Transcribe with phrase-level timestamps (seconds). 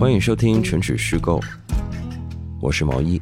[0.00, 1.38] 欢迎收听全曲虚构，
[2.58, 3.20] 我是毛衣。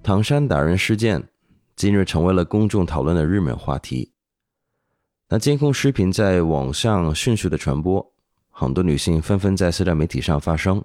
[0.00, 1.20] 唐山打人事件
[1.74, 4.12] 近日成为了公众讨论的热门话题。
[5.28, 8.12] 那监控视频在网上迅速的传播，
[8.48, 10.80] 很多女性纷纷在社交媒体上发声，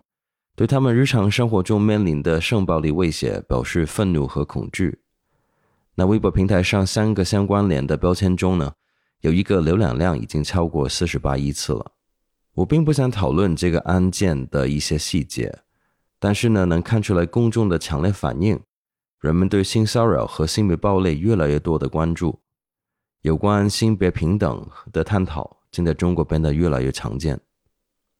[0.55, 4.97] 对他们日常生活中面临的性暴力威胁表示愤怒和恐惧。
[5.93, 8.73] 那微博平台上三个相关联的标签中呢，
[9.21, 11.91] 有一个浏览量已经超过四十八亿次了。
[12.57, 15.59] 我并不想讨论这个案件的一些细节，
[16.19, 18.59] 但是呢，能看出来公众的强烈反应，
[19.19, 22.39] 人们对性骚扰和性别暴力越来越多的关注，
[23.21, 27.39] 有关性别平等的探讨正在中国变得越来越常见。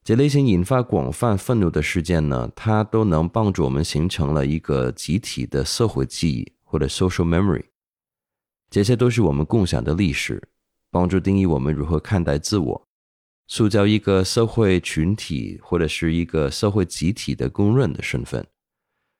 [0.04, 6.54] 这类型引发广泛愤怒的事件呢，它都能帮助我们形成了一个集体的社会记忆。
[6.70, 7.64] 或者 social memory，
[8.70, 10.50] 这些都是我们共享的历史，
[10.92, 12.87] 帮助定义我们如何看待自我，
[13.48, 18.46] 塑造一个社会群体或者是一个社会集体的公认的身份，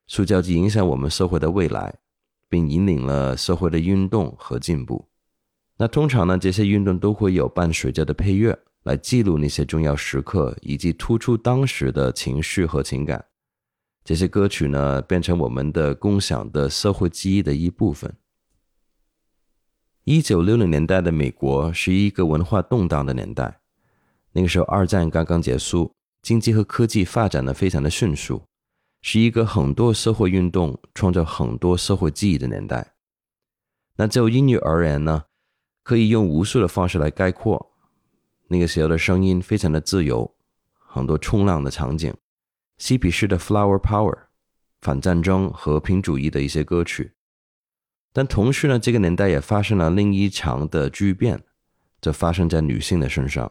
[0.06, 1.98] 塑造及影响我们社会的未来，
[2.48, 5.08] 并引领了社会的运动和进步。
[5.78, 13.24] 那通常呢，这些运动都会有伴随着的配乐来记录那些重要时刻，以及突出当时的情绪和情感。
[14.04, 18.14] 这些歌曲呢，变成我们的共享的社会记忆的一部分。
[20.04, 23.60] 一九六零年代的美国是一个文化动荡的年代，
[24.38, 28.40] 那个时候二战刚刚结束，经济和科技发展的非常的迅速，
[29.02, 32.94] 是一个很多社会运动创造很多社会记忆的年代。
[33.96, 35.24] 那就英语而言呢，
[35.82, 37.72] 可以用无数的方式来概括。
[38.46, 40.32] 那个时候的声音非常的自由，
[40.72, 42.14] 很多冲浪的场景。
[42.76, 44.14] 嬉皮士的《Flower Power》，
[44.80, 47.14] 反战争、和平主义的一些歌曲，
[48.12, 51.42] 但同时呢，这个年代也发生了另一场的巨变，
[52.00, 53.50] 这发生在女性的身上。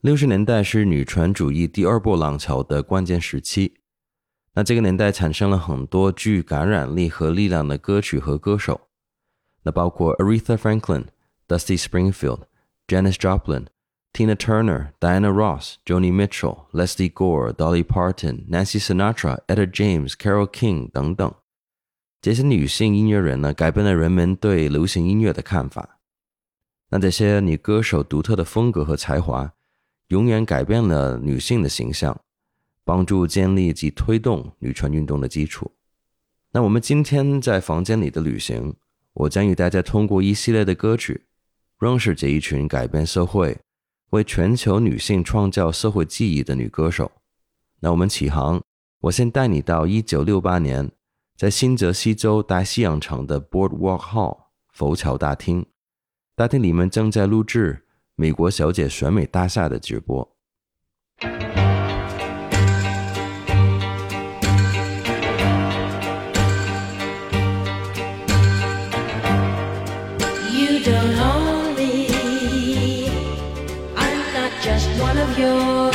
[0.00, 3.74] 六十年代是女权主义第二波浪潮的关键时期，
[4.54, 8.80] 那这个年代产生了很多具感染力和力量的歌曲和歌手，
[9.64, 11.06] 那包括 Aretha Franklin、
[11.48, 12.42] Dusty Springfield、
[12.86, 13.66] Janis Joplin。
[14.10, 21.32] Tina Turner、Diana Ross、Joni Mitchell、Leslie Gore、Dolly Parton、Nancy Sinatra、Etta James、Carole King 等等，
[22.22, 26.00] 这些女性音乐人呢，改变了人们对流行音乐的看法。
[26.88, 29.52] 那这些女歌手独特的风格和才华，
[30.08, 32.18] 永远改变了女性的形象，
[32.84, 35.70] 帮助建立及推动女权运动的基础。
[36.52, 38.74] 那我们今天在房间里的旅行，
[39.12, 41.26] 我将与大家通过一系列的歌曲，
[41.78, 43.58] 认识这一群改变社会。
[44.10, 47.12] 为全球女性创造社会记忆的女歌手，
[47.80, 48.62] 那我们起航。
[49.00, 50.90] 我先带你到一九六八年，
[51.36, 54.38] 在新泽西州大西洋城的 Boardwalk Hall
[54.72, 55.66] 浮桥大厅，
[56.34, 57.86] 大厅里面正在录制
[58.20, 60.28] 美国小姐选美大厦的直播。
[75.38, 75.88] your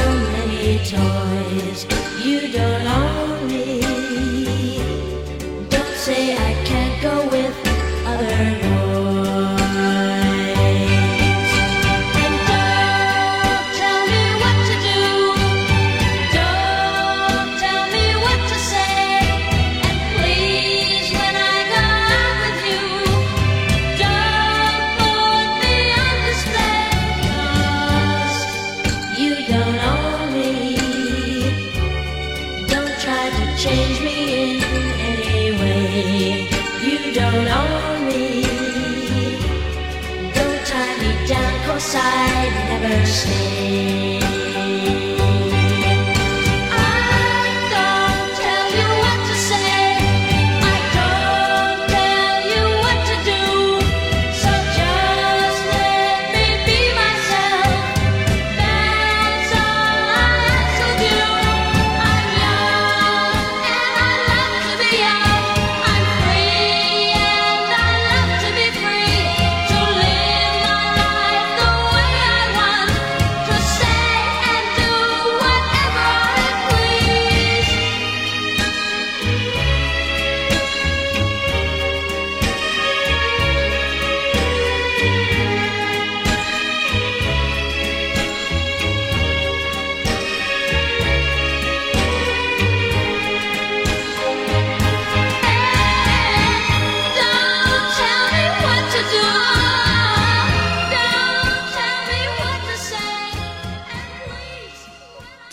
[41.83, 44.12] side never stay.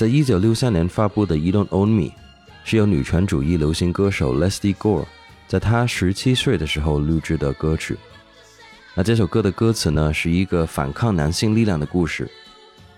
[0.01, 2.05] 在一九六三年发布的《You Don't Own Me》，
[2.65, 5.05] 是由女权主义流行歌手 Leslie Gore
[5.47, 7.99] 在她十七岁的时候录制的歌曲。
[8.95, 12.27] 那这首歌的歌词呢，是一个反抗男性力量的故事，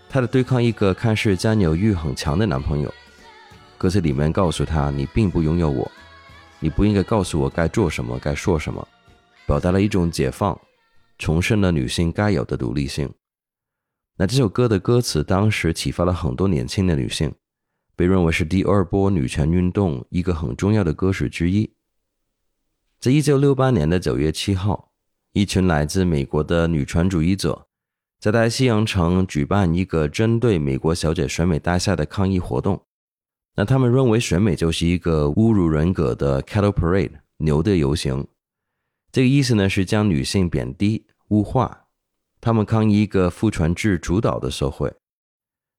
[0.08, 2.94] 她的对抗一个看似占有欲很强的男朋友。
[3.76, 5.90] 歌词里面告诉她：“你并不拥有我，
[6.60, 8.87] 你不应该告诉我该做什么、该说什么。”
[9.44, 10.56] 表达了一种解放，
[11.19, 13.12] 重申了女性该有的独立性。
[14.19, 17.35] 那这首歌的歌词当时启发了很多年轻的女性，
[17.97, 21.73] 被认为是第二波女权运动一个很重要的歌曲之一。
[23.00, 24.93] 在一九六八年的九月七号，
[25.32, 27.67] 一群来自美国的女权主义者
[28.20, 32.85] 在大西洋城举办一个针对美国小姐选美大赛的抗议活动。
[33.56, 38.26] 那他们认为选美就是一个侮辱人格的 cattle parade 牛的游行。
[39.11, 41.81] 这个意思呢是将女性贬低物化。
[42.43, 44.93] 他们抗议一个父权制主导的社会。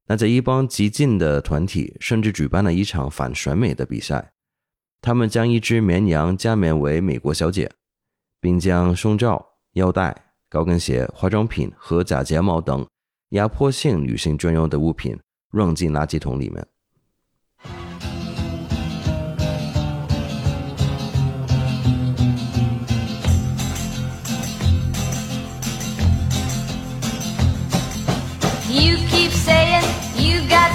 [0.07, 4.31] 那这一帮激进的团体甚至举办了一场反选美的比赛。
[5.01, 7.69] 他们将一只绵羊加冕为美国小姐，
[8.39, 12.88] 并将胸罩、腰带、高跟鞋、化妆品和假睫毛等
[13.30, 15.19] 压迫性女性专用的物品
[15.51, 16.66] 扔进垃圾桶里面。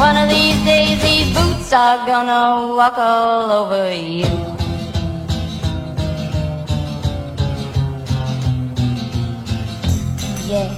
[0.00, 4.24] One of these days these boots are gonna walk all over you.
[10.48, 10.72] Yeah.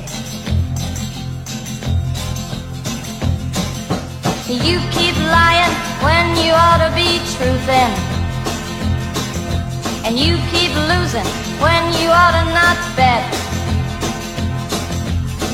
[4.49, 7.95] You keep lying when you ought to be truthing.
[10.05, 11.31] And you keep losing
[11.63, 13.42] when you ought to not bet.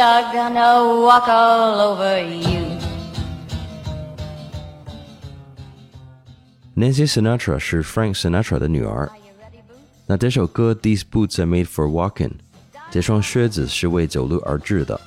[0.00, 2.78] gonna walk all over you.
[6.74, 9.10] Nancy Sinatra 是 Frank Sinatra 的女儿。
[10.06, 12.28] 那这首歌《These Boots Are Made for Walking》，
[12.90, 14.98] 这双靴子是为走路而制的，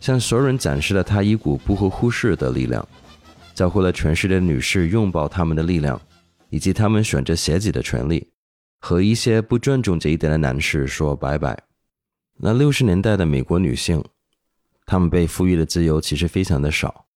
[0.00, 2.86] 向所有人展示了她一股不可忽视的力量，
[3.54, 6.00] 教会了全世界的女士拥抱她们的力量，
[6.48, 8.26] 以及她们选择鞋子的权利，
[8.80, 11.56] 和一些不尊重这一点的男士说拜拜。
[12.38, 14.02] 那六十年代的美国女性，
[14.90, 17.06] 她们被赋予的自由其实非常的少，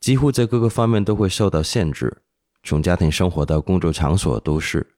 [0.00, 2.24] 几乎在各个方面都会受到限制，
[2.64, 4.96] 从家庭生活到工作场所都是。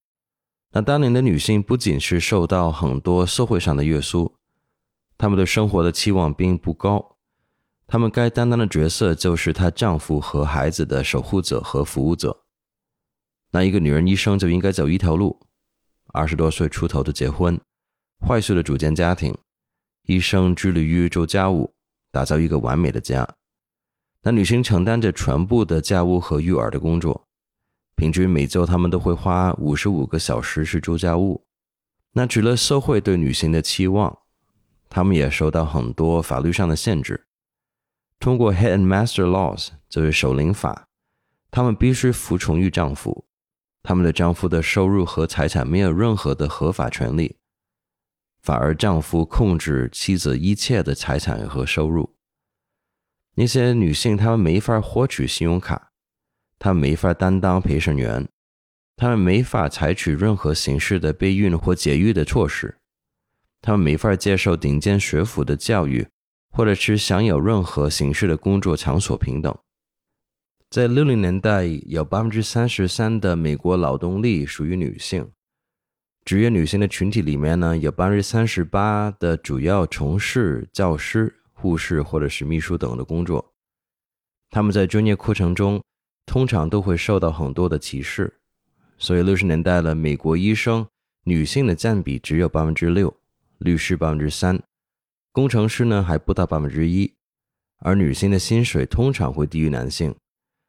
[0.73, 4.37] 那当年的女性不仅是受到很多社会上的约束，
[5.19, 7.19] 她们对生活的期望并不高，
[7.87, 12.45] 她们该担当的角色就是她丈夫和孩子的守护者和服务者。
[13.51, 15.39] 那一个女人一生就应该走一条路：
[16.15, 17.61] 二十多岁出头的结婚，
[18.19, 19.37] 快速的组建家庭，
[20.05, 21.75] 一生致力于做家务，
[22.11, 23.29] 打造一个完美的家。
[24.23, 27.29] 那女性承担着全部的家务和育儿的工作。
[27.95, 31.45] 平均每周，他们都会花五十五个小时去做家务。
[32.13, 34.19] 那除了社会对女性的期望，
[34.89, 37.27] 他们也受到很多法律上的限制。
[38.19, 40.89] 通过 Head and Master Laws，就是守灵法，
[41.51, 43.27] 他们必须服从于丈夫。
[43.83, 47.37] 他们的丈夫的收入和财产没有任何的合法权利，
[48.49, 52.15] 反而丈夫控制妻子一切的财产和收入。
[53.35, 55.91] 那些女性，她们没法获取信用卡。
[56.59, 58.27] 她们没法担当陪审员，
[58.97, 62.79] 他们没法采取任何形式的备孕或节育的措施，
[63.61, 66.09] 他们没法接受顶尖学府的教育，
[66.51, 69.55] 或者是享有任何形式的工作场所平等。
[70.71, 75.31] 在六零年代，有百分之三十三的美国劳动力属于女性。
[76.29, 83.55] 职业女性的群体里面呢，有百分之三十八的主要从事教师、护士或者是秘书等的工作。
[84.51, 85.83] 他们在专业课程中
[86.27, 88.31] 通常都会受到很多的歧视，
[88.99, 90.87] 所以六十年代的美国医生
[91.25, 93.17] 女性的占比只有百分之六，
[93.57, 94.63] 律师百分之三，
[95.33, 97.11] 工程师呢还不到百分之一，
[97.79, 100.15] 而女性的薪水通常会低于男性。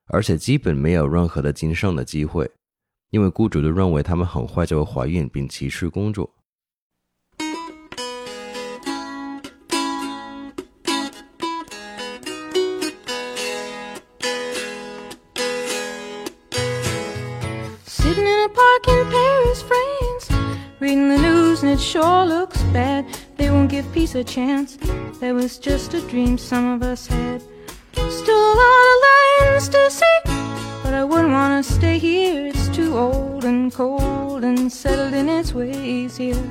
[0.06, 2.50] 而且基本没有任何的晋升的机会，
[3.11, 6.28] 因为雇主都认为他们很快就会怀孕并辞去工作。
[17.87, 20.28] Sitting in a park in Paris, France,
[20.80, 23.04] reading the news and it sure looks bad.
[23.37, 24.76] They won't give peace a chance.
[25.21, 27.42] That was just a dream some of us had.
[27.92, 30.21] Still a lot of lands to see,
[30.83, 32.48] but I wouldn't want to stay here.
[32.79, 36.50] too old and cold and settled in its ways here.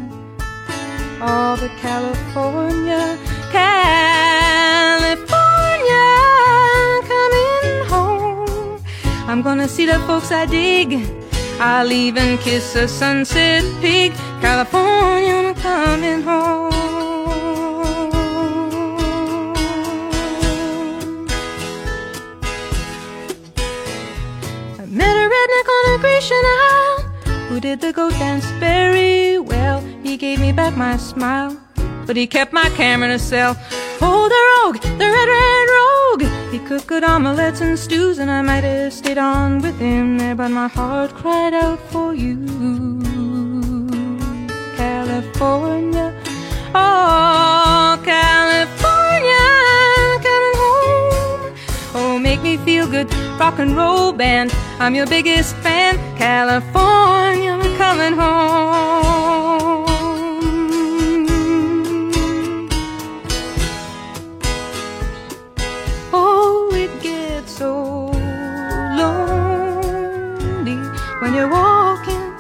[1.23, 3.19] All but California,
[3.51, 5.25] California,
[7.13, 8.83] coming home.
[9.27, 11.01] I'm gonna see the folks I dig.
[11.59, 14.13] I'll even kiss a sunset peak.
[14.43, 16.78] California, I'm coming home.
[26.19, 27.01] Redneck on a Grecian Isle
[27.49, 29.81] who did the goat dance very well.
[30.03, 31.57] He gave me back my smile,
[32.07, 33.57] but he kept my camera a cell.
[34.01, 36.53] Oh, the rogue, the red, red rogue.
[36.53, 40.35] He cooked good omelets and stews, and I might have stayed on with him there,
[40.35, 42.47] but my heart cried out for you.
[44.77, 46.15] California,
[46.75, 49.47] oh, California,
[50.27, 51.55] coming home.
[51.95, 54.53] Oh, make me feel good, rock and roll band.
[54.81, 59.87] I'm your biggest fan, California, I'm coming home.
[66.13, 68.13] Oh, it gets so
[68.97, 70.77] lonely
[71.21, 72.33] when you're walking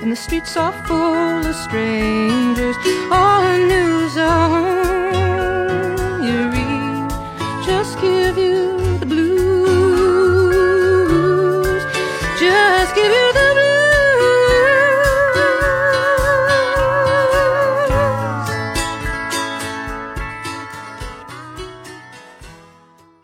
[0.00, 2.76] and the streets are full of strangers.
[3.12, 4.83] All the news on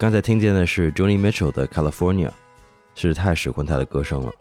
[0.01, 2.29] 刚才听见的是 Joni Mitchell 的《California》，
[2.95, 4.33] 是太喜欢她的歌声了。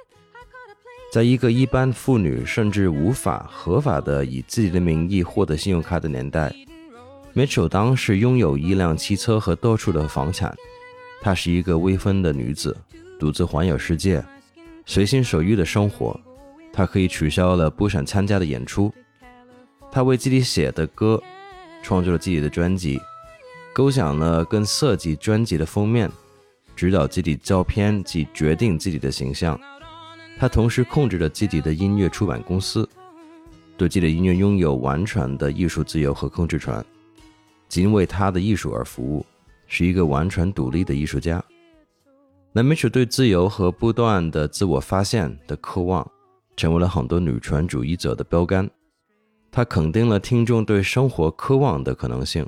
[1.12, 6.50] 在一个一般妇女甚至无法合法的以自己的名义获得信用卡的年代
[7.36, 10.56] ，Mitchell 当时拥有一辆汽车和多处的房产。
[11.22, 12.74] 她是一个未婚的女子，
[13.20, 14.24] 独自环游世界，
[14.86, 16.18] 随心所欲的生活。
[16.72, 18.94] 她可以取消了不想参加的演出。
[19.92, 21.22] 她为自己写的歌，
[21.84, 22.98] 创作了自己的专辑，
[23.74, 26.12] 构想了跟设计专辑的封面，
[26.76, 29.60] 指导自己照片及决定自己的形象。
[30.38, 32.88] 他同时控制着自己的音乐出版公司，
[33.78, 36.84] 对自己的音乐拥有完全的艺术自由和控制权，
[37.68, 39.26] 仅为他的艺术而服务，
[39.68, 41.44] 是一个完全独立的艺术家。
[42.52, 46.10] 南米楚对自由和不断的自我发现的渴望，
[46.58, 48.70] 成为了很多女权主义者的标杆。
[49.52, 52.48] 他肯定了听众对生活渴望的可能性，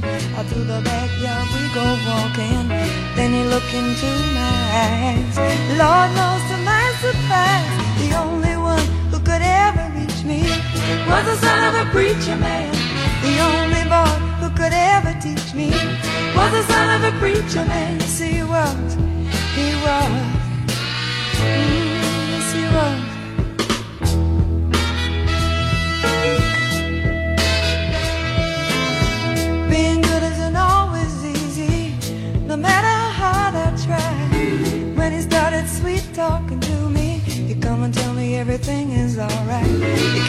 [0.41, 2.67] Out through the backyard we go walking.
[3.15, 4.57] Then he looked into my
[4.87, 5.37] eyes.
[5.77, 7.69] Lord knows to my surprise,
[8.01, 10.41] the only one who could ever reach me
[11.09, 12.73] was the son of a preacher man.
[13.21, 15.69] The only boy who could ever teach me
[16.35, 17.99] was the son of a preacher man.
[17.99, 18.95] Yes, he was.
[19.53, 20.40] He was.
[38.41, 40.20] Everything is alright.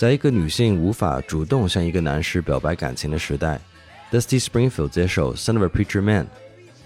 [0.00, 3.60] 在一个女性无法主动向一个男士表白感情的时代
[4.10, 6.24] ，Dusty Springfield 接受《Son of a Preacher Man》，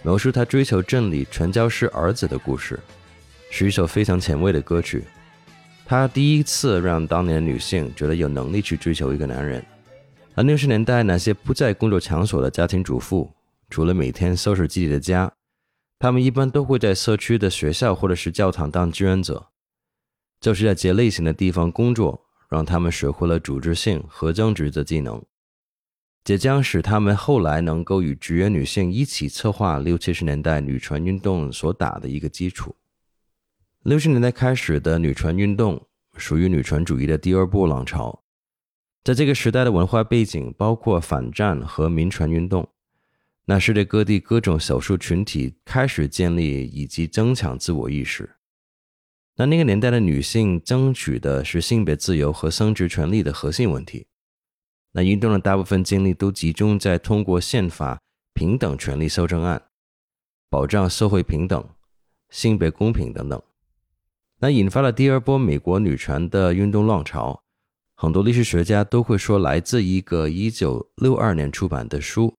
[0.03, 2.81] 描述他追求真理、传教士儿子的故事，
[3.53, 5.05] 是一首非常前卫的歌曲。
[5.87, 9.65] 他第一次让当年女性觉得有能力去追求一个男人。
[10.35, 13.33] 而六十年代那些不在工作场所的家庭主妇，
[13.71, 15.33] 除了每天收拾自己的家，
[16.01, 19.51] 他们一般都会在社区的学校或者是教堂当志愿者，
[20.41, 22.24] 就是在这类型的地方工作。
[22.55, 25.21] 让他们学会了组织性和增值的技能，
[26.23, 32.77] 这将使他们后来能够与职业女性一起策划六七十年代女权运动所打的一个基础。
[33.83, 35.85] 六十年代开始的女权运动
[36.17, 38.23] 属于女权主义的第二波浪潮，
[39.03, 42.69] 在这个时代的文化背景包括反战和民权运动，
[43.47, 48.34] 那世界各地各种少数群体开始建立以及增强自我意识。
[49.37, 54.07] 那那个年代的女性争取的是性别自由和生殖权利的核心问题。
[54.93, 58.01] 那运动的大部分精力都集中在通过宪法
[58.33, 59.61] 平等权利修正案、
[60.49, 61.69] 保障社会平等、
[62.31, 63.43] 性别公平等等。
[64.39, 67.43] 那引发了第二波美国女权的运动浪潮。
[67.97, 72.37] 很多历史学家都会说，来自一个1962年出版的书，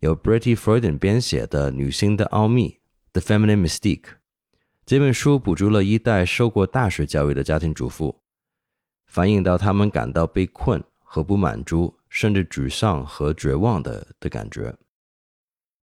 [0.00, 2.70] 由 Bretty Freuden 编写的《女性的奥秘》
[3.12, 4.21] （The Feminine Mystique）。
[4.92, 8.14] 这本书捕捉了一代受过大学教育的家庭主妇，
[9.06, 14.76] 反映到他们感到被困和不满足，甚至沮丧和绝望的的感觉。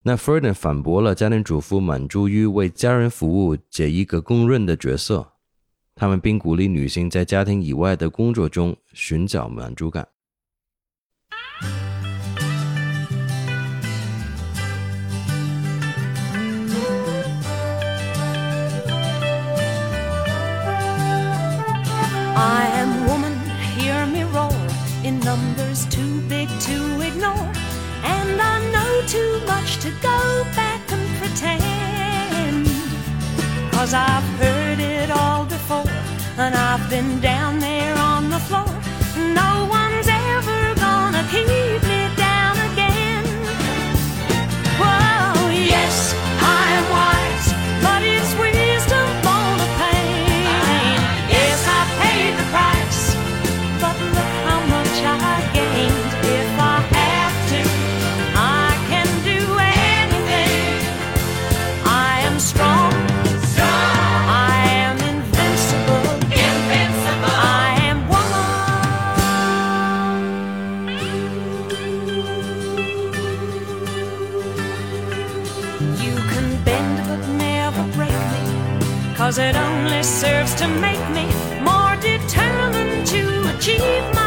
[0.04, 5.28] 那 f r e d e n 反驳了家庭主妇满足于为家人服务这一个公认的角色，
[5.96, 10.08] 他们并鼓励女性在家庭以外的工作中寻找满足感。
[22.42, 23.38] I am woman,
[23.76, 24.56] hear me roar
[25.04, 27.52] in numbers too big to ignore.
[28.16, 32.68] And I know too much to go back and pretend.
[33.74, 35.92] Cause I've heard it all before,
[36.38, 38.72] and I've been down there on the floor.
[39.18, 41.89] No one's ever gonna keep
[80.60, 81.26] to make me
[81.64, 84.19] more determined to achieve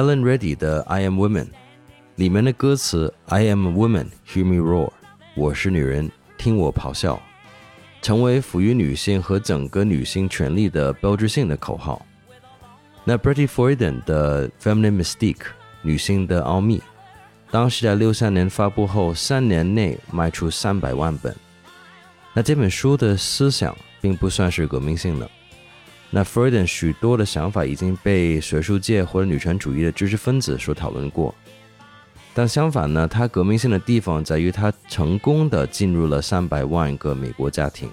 [0.00, 1.44] Helen Reddy 的《I Am Woman》
[2.14, 4.90] 里面的歌词 “I am a woman, hear me roar”，
[5.34, 7.20] 我是女人，听我咆哮，
[8.00, 12.00] 成为赋予女性和整个女性权利的标志性的口号。
[13.04, 15.34] 那 Betty Friedan 的《Feminine Mystique》
[15.82, 16.82] 女性的奥秘，
[17.50, 21.36] 当时在六三年发布后，三年内卖出三百万本。
[22.32, 25.30] 那这本书的思想并不算是革命性的。
[26.10, 31.32] 那 Friedan 许多的想法已经被学术界或者女权主义的知识分子所讨论过，
[32.34, 37.88] 但相反呢，它革命性的地方在于它成功的进入了三百万个美国家庭，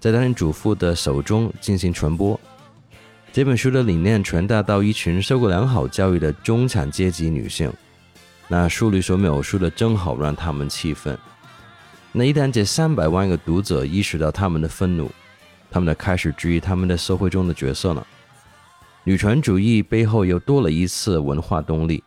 [0.00, 2.38] 在家庭主妇的手中进行传播。
[3.32, 7.72] 这本书的理念传达到一群受过良好教育的中产阶级女性，
[8.48, 11.16] 那书里所描述的正好让他们气愤。
[12.12, 15.10] 那一旦这三百万个读者意识到他们的愤怒，
[15.70, 18.06] 他们的开始质疑他们的社会中的角色了。
[19.04, 22.02] 女权主义背后又多了一次文化动力，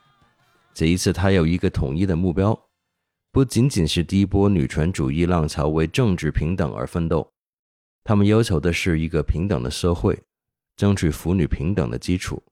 [0.74, 2.60] 这一次它有一个统一的目标，
[3.32, 7.32] 不仅仅是第一波女权主义浪潮为政治平等而奋斗，
[8.04, 10.22] 他们要求的是一个平等的社会，
[10.76, 12.44] 争取妇女平等的基础。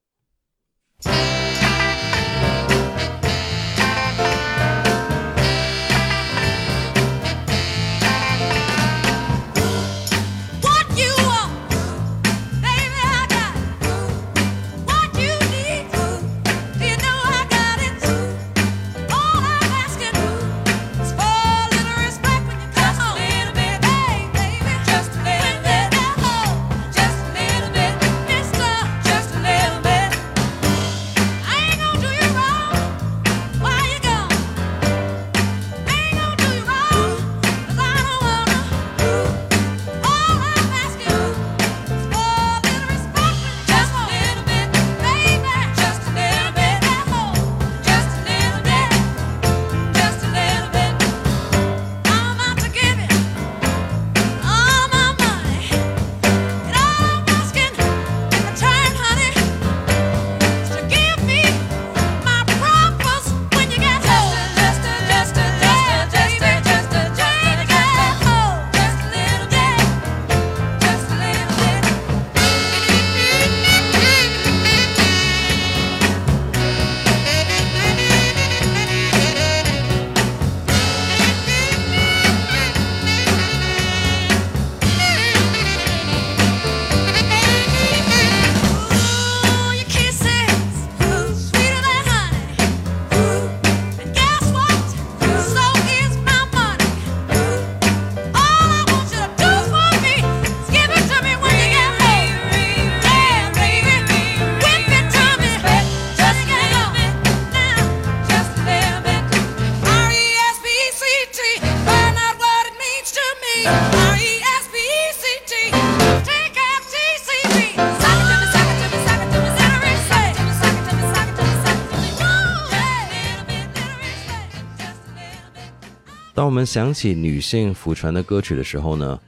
[126.37, 129.19] 当我们想起女性抚传的歌曲的时候呢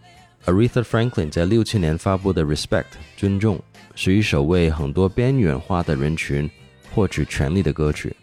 [0.45, 2.84] ，Aretha Franklin 在六七年发布的《Respect》
[3.17, 3.60] 尊重
[3.95, 6.48] 是一首为很多边缘化的人群
[6.91, 8.15] 获取权利的歌曲。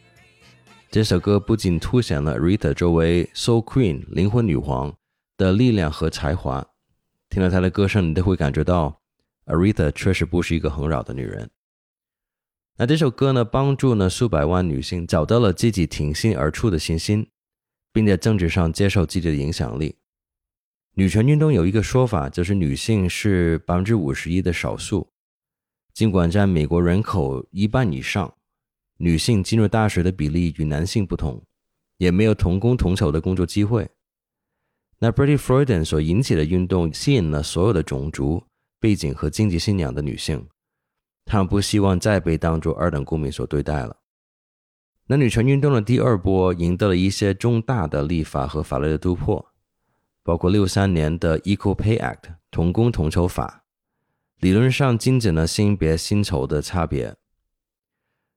[0.89, 4.95] 这首歌不仅凸显了 Aretha 作为 Soul Queen 灵魂女皇
[5.37, 6.65] 的力量和才华，
[7.29, 9.01] 听了她的歌声，你都会感觉到
[9.47, 11.51] Aretha 确实不是一个很扰的女人。
[12.77, 17.27] 那这首歌呢，帮助呢数百万女性找到了自己挺身而出的信心。
[17.97, 19.97] 并在政治上接受自己的影响力。
[20.97, 25.09] 女权运动有一个说法，就是女性是百分之五十一的少数。
[25.95, 28.35] 尽管占美国人口一半以上，
[28.99, 31.43] 女性进入大学的比例与男性不同，
[31.97, 33.89] 也没有同工同酬的工作机会。
[34.99, 38.45] 那 Betty Friedan 所引起的运动吸引了所有的种族
[38.79, 40.47] 背景和经济信仰的女性，
[41.25, 43.97] 她们不希望再被当作二等公民所对待了。
[45.09, 49.53] 男女权运动的第二波赢得了一些重大的立法和法律的突破，
[50.25, 53.63] 包括六三年的 Equal Pay Act 同工同酬法，
[54.41, 57.15] 理论上禁止了性别薪酬的差别。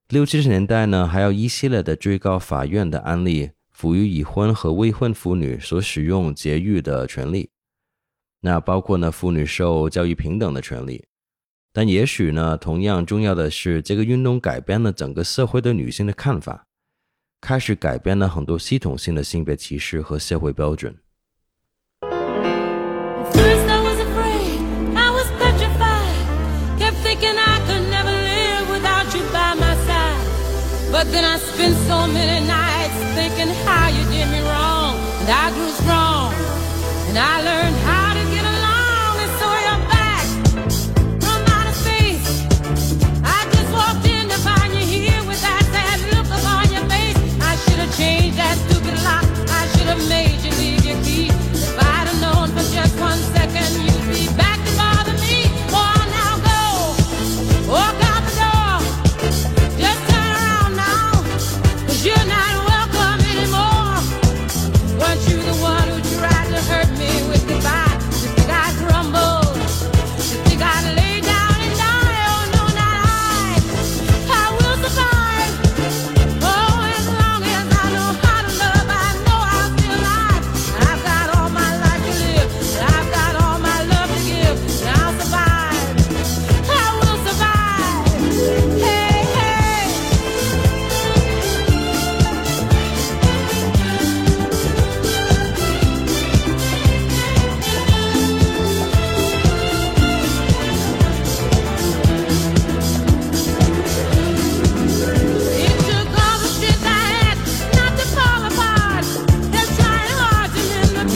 [0.09, 7.49] 六七十年代呢，还有一系列的最高法院的案例赋予已婚和未婚妇女所使用节育的权利，
[8.41, 11.07] 那包括呢妇女受教育平等的权利。
[11.71, 16.65] 但也许呢，同样重要的是，这个运动改变了整个社会对女性的看法，
[17.41, 20.95] 开始改变了很多系统性的性别歧视和社会标准。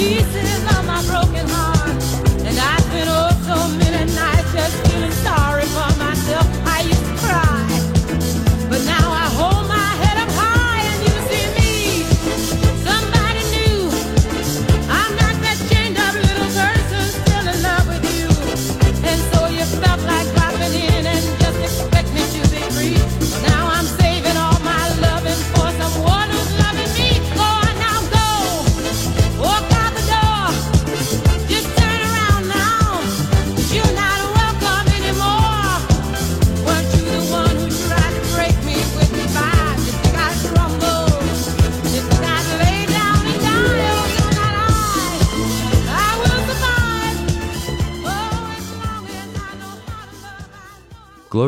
[0.04, 0.43] Jesus.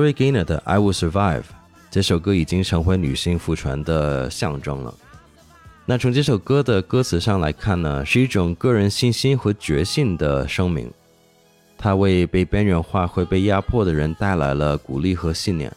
[0.06, 1.42] Regina 的《I Will Survive》，
[1.90, 4.94] 这首歌已经成为女性复传的象征了。
[5.88, 10.92] 那从这首歌的歌词上来看呢，是一种个人信心和决心的声明。
[11.76, 15.72] 它为被边缘化、会被压迫的人带来了鼓励和信念，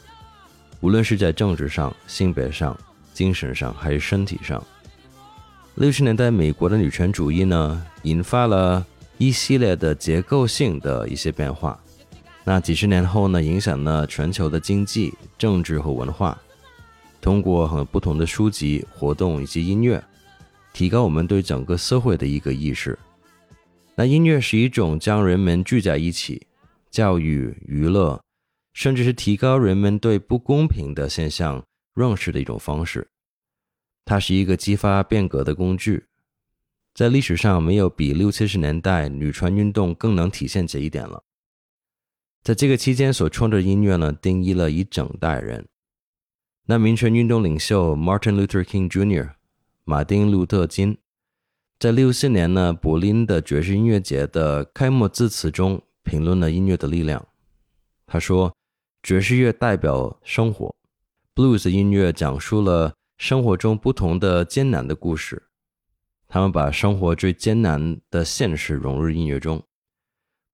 [0.80, 2.76] 无论是在政治上、性别上、
[3.14, 4.62] 精神上还是身体上。
[5.76, 8.84] 六十年代美国的女权主义呢，引发了
[9.16, 11.78] 一系列的结构性的一些变化。
[12.44, 16.36] 那几十年后呢，影响了全球的经济、政治和文化。
[17.20, 20.02] 通过很不同的书籍、活动以及音乐，
[20.72, 22.98] 提高我们对整个社会的一个意识。
[23.94, 26.46] 那音乐是一种将人们聚在一起、
[26.90, 28.18] 教育、娱乐，
[28.72, 31.62] 甚至是提高人们对不公平的现象
[31.94, 33.08] 认识的一种方式。
[34.04, 36.06] 它是一个激发变革的工具。
[36.94, 41.22] 在历史上，没有比六七十年代女权运动更能体现这一点了。
[42.42, 45.66] 在这个期间所创作的音乐呢，定义了一整代人。
[46.66, 49.30] 那民权运动领袖 Martin Luther King Jr.
[49.84, 50.98] 马丁·路德·金，
[51.78, 57.26] 在六四年呢柏林的爵士音乐节的开幕致辞中评论了音乐的力量。
[58.06, 58.54] 他说
[59.02, 60.74] ：“爵士乐代表生活
[61.34, 65.42] ，blues 音乐讲述了生活中不同的艰难的故事，
[66.26, 69.62] 他们把生活最艰难的现实融入音乐中。”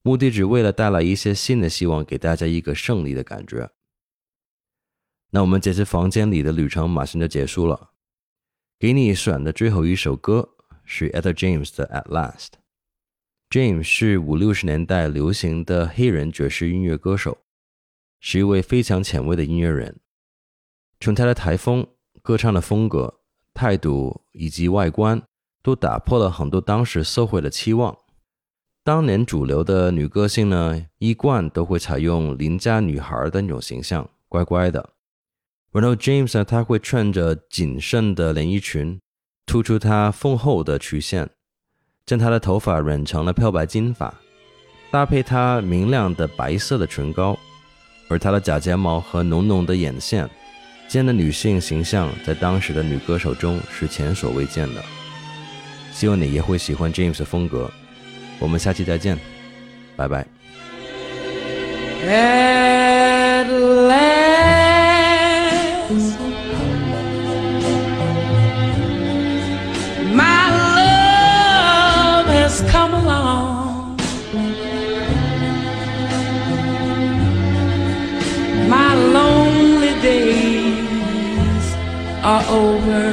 [0.07, 3.71] 目的只为了带来一些新的希望，给大家一个胜利的感觉。
[5.31, 7.93] 那我们这次房间里的旅程马上就结束了。
[8.79, 12.49] 给你选的最后一首歌是 e t h e r James 的《At Last》。
[13.49, 17.39] James 是五六十年代流行的黑人爵士音乐歌手，
[18.21, 19.99] 是一位非常前卫的音乐人。
[21.01, 21.87] 从他的台风、
[22.21, 23.23] 歌唱的风格、
[23.55, 25.23] 态度以及外观，
[25.63, 28.04] 都打破了很多当时社会的期望。
[28.85, 34.91] 当年主流的女歌星呢，一贯都会采用邻家女孩的那种形象，乖乖的。
[35.73, 39.01] 然后 James 呢，他会穿着紧身的连衣裙，
[39.47, 41.31] 突出她丰厚的曲线，
[42.05, 44.13] 将她的头发染成了漂白金发，
[44.91, 47.39] 搭配她明亮的白色的唇膏，
[48.11, 50.29] 而她的假睫毛和浓浓的眼线，
[50.91, 54.85] 这样的女性形象在当时的女歌手中是前所未见的。
[55.91, 57.71] 希望你也会喜欢 James 的风格。
[58.40, 59.18] 我们下期再见，
[59.96, 60.26] 拜拜。
[62.02, 63.48] At
[63.88, 64.30] last,
[70.14, 73.98] my love has come along.
[78.70, 81.76] My lonely days
[82.24, 83.13] are over.